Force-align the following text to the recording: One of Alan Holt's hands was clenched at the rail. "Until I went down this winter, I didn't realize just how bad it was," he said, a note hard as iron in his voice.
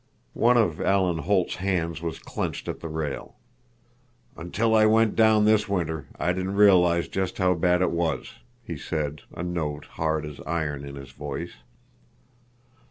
One 0.33 0.57
of 0.57 0.81
Alan 0.81 1.19
Holt's 1.19 1.57
hands 1.57 2.01
was 2.01 2.17
clenched 2.17 2.67
at 2.67 2.79
the 2.79 2.87
rail. 2.89 3.35
"Until 4.35 4.73
I 4.73 4.87
went 4.87 5.15
down 5.15 5.45
this 5.45 5.69
winter, 5.69 6.07
I 6.17 6.33
didn't 6.33 6.55
realize 6.55 7.07
just 7.07 7.37
how 7.37 7.53
bad 7.53 7.83
it 7.83 7.91
was," 7.91 8.33
he 8.63 8.77
said, 8.77 9.21
a 9.31 9.43
note 9.43 9.85
hard 9.85 10.25
as 10.25 10.39
iron 10.39 10.83
in 10.85 10.95
his 10.95 11.11
voice. 11.11 11.53